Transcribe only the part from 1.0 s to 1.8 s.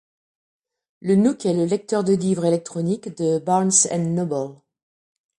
Le nook est le